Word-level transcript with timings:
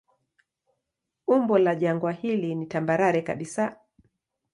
Umbo 1.27 1.57
la 1.59 1.75
jangwa 1.75 2.11
hili 2.11 2.55
ni 2.55 2.65
tambarare 2.65 3.21
kabisa. 3.21 3.77